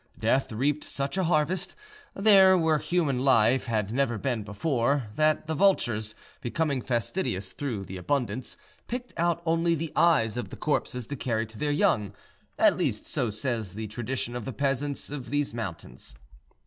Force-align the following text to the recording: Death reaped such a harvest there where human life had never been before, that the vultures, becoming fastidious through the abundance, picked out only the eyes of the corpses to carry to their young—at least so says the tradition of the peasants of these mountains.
Death 0.17 0.51
reaped 0.51 0.83
such 0.83 1.15
a 1.15 1.25
harvest 1.25 1.75
there 2.15 2.57
where 2.57 2.79
human 2.79 3.19
life 3.19 3.67
had 3.67 3.93
never 3.93 4.17
been 4.17 4.41
before, 4.41 5.03
that 5.15 5.45
the 5.45 5.53
vultures, 5.53 6.15
becoming 6.41 6.81
fastidious 6.81 7.53
through 7.53 7.83
the 7.85 7.97
abundance, 7.97 8.57
picked 8.87 9.13
out 9.15 9.43
only 9.45 9.75
the 9.75 9.93
eyes 9.95 10.37
of 10.37 10.49
the 10.49 10.57
corpses 10.57 11.05
to 11.05 11.15
carry 11.15 11.45
to 11.45 11.59
their 11.59 11.69
young—at 11.69 12.77
least 12.77 13.05
so 13.05 13.29
says 13.29 13.75
the 13.75 13.85
tradition 13.85 14.35
of 14.35 14.43
the 14.43 14.53
peasants 14.53 15.11
of 15.11 15.29
these 15.29 15.53
mountains. 15.53 16.15